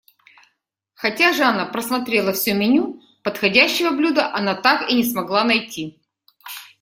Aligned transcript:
Хотя 0.95 1.31
Жанна 1.31 1.67
просмотрела 1.67 2.33
всё 2.33 2.55
меню, 2.55 2.99
подходящего 3.23 3.91
блюда 3.91 4.33
она 4.33 4.55
так 4.55 4.89
и 4.89 4.95
не 4.95 5.03
смогла 5.03 5.43
найти. 5.43 6.01